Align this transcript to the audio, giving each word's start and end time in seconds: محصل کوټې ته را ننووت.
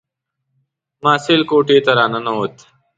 محصل 1.03 1.41
کوټې 1.49 1.77
ته 1.85 1.91
را 1.97 2.05
ننووت. 2.11 2.55